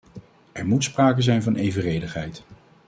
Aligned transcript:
Er 0.51 0.65
moet 0.65 0.83
sprake 0.83 1.21
zijn 1.21 1.43
van 1.43 1.55
evenredigheid. 1.55 2.43